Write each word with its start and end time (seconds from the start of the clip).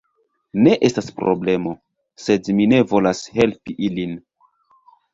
Ne 0.67 0.71
estas 0.89 1.09
problemo. 1.19 1.75
Sed 2.25 2.51
mi 2.61 2.69
ne 2.75 2.83
volas 2.95 3.25
helpi 3.39 3.81
ilin. 3.93 4.21